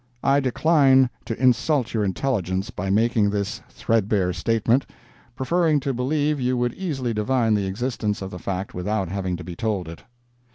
[0.23, 4.87] I decline to insult your intelligence by making this thread bare statement,
[5.35, 9.43] preferring to believe you would easily divine the existence of the fact without having to
[9.43, 10.01] be told it.